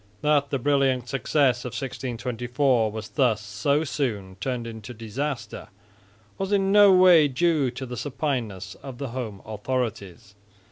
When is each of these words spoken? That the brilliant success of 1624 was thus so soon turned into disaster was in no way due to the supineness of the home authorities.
That 0.21 0.49
the 0.49 0.57
brilliant 0.57 1.07
success 1.09 1.63
of 1.63 1.73
1624 1.73 2.91
was 2.91 3.09
thus 3.09 3.39
so 3.43 3.83
soon 3.83 4.35
turned 4.41 4.65
into 4.65 4.95
disaster 4.95 5.67
was 6.39 6.51
in 6.51 6.71
no 6.71 6.91
way 6.91 7.27
due 7.27 7.69
to 7.69 7.85
the 7.85 7.95
supineness 7.95 8.73
of 8.81 8.97
the 8.97 9.09
home 9.09 9.43
authorities. 9.45 10.33